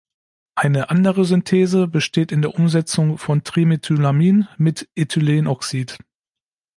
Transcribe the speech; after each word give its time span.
Eine 0.55 0.89
andere 0.89 1.25
Synthese 1.25 1.87
besteht 1.87 2.31
in 2.31 2.41
der 2.41 2.55
Umsetzung 2.55 3.19
von 3.19 3.43
Trimethylamin 3.43 4.47
mit 4.57 4.89
Ethylenoxid. 4.95 5.99